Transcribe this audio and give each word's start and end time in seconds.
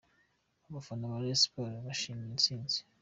Abafana 0.67 1.11
ba 1.11 1.17
Rayon 1.21 1.39
Sports 1.43 1.81
bishimira 1.85 2.31
intsinzi. 2.33 2.77